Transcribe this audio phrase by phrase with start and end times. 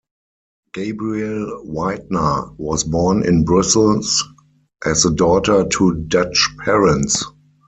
[0.73, 4.23] Gabrielle Weidner was born in Brussels
[4.83, 7.23] as the daughter to Dutch parents.